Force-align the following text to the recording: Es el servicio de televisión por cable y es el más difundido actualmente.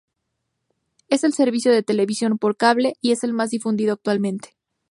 Es 1.09 1.23
el 1.23 1.31
servicio 1.35 1.71
de 1.71 1.83
televisión 1.83 2.39
por 2.39 2.57
cable 2.57 2.95
y 3.01 3.11
es 3.11 3.23
el 3.23 3.33
más 3.33 3.51
difundido 3.51 3.93
actualmente. 3.93 4.57